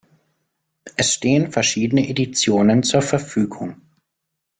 [0.97, 3.81] Es stehen verschiedene Editionen zur Verfügung.